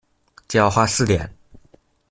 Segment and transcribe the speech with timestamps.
[0.47, 1.31] 就要花四點